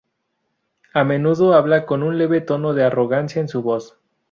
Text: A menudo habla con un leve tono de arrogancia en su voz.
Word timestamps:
A 0.95 1.03
menudo 1.03 1.53
habla 1.53 1.85
con 1.85 2.01
un 2.01 2.17
leve 2.17 2.41
tono 2.41 2.73
de 2.73 2.83
arrogancia 2.83 3.39
en 3.39 3.47
su 3.47 3.61
voz. 3.61 3.99